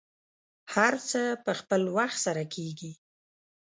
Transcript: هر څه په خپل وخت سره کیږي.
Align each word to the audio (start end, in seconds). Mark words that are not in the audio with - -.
هر 0.73 0.93
څه 1.09 1.21
په 1.45 1.51
خپل 1.59 1.81
وخت 1.97 2.17
سره 2.25 2.43
کیږي. 2.53 2.91